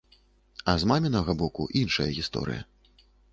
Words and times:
А 0.71 0.73
з 0.83 0.89
мамінага 0.91 1.35
боку 1.41 1.67
іншая 1.83 2.07
гісторыя. 2.17 2.61